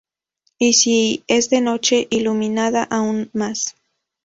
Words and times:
Y 0.57 0.73
si 0.73 1.23
es 1.27 1.51
de 1.51 1.61
noche, 1.61 2.07
iluminada, 2.09 2.85
aún 2.85 3.29
más. 3.33 3.75